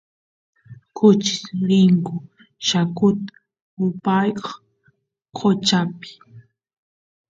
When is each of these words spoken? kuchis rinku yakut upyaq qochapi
kuchis 0.97 1.41
rinku 1.67 2.15
yakut 2.67 3.19
upyaq 3.85 4.41
qochapi 5.37 6.09